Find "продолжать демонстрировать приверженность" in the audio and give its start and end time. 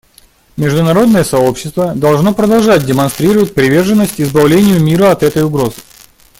2.33-4.19